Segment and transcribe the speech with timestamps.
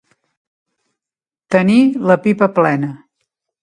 [1.57, 1.79] Tenir
[2.11, 2.95] la pipa plena.